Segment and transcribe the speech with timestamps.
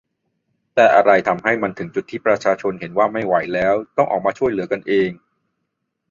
[0.75, 5.09] แต่อะไรทำให้มันถึงจุดที่ประชาชนเห็นว่าไม่ไหวแล้ว ต้องออกมาช่วยเหลือกันเอง?